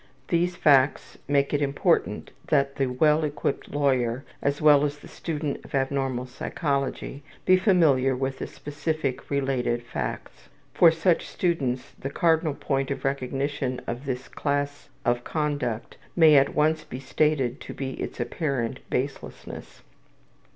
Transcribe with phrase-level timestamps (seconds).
[0.29, 5.63] These facts make it important that the well equipped lawyer, as well as the student
[5.63, 10.49] of abnormal psychology, be familiar with the specific, related facts.
[10.73, 16.55] For such students the cardinal point of recognition of this class of conduct may at
[16.55, 19.83] once be stated to be its apparent baselessness.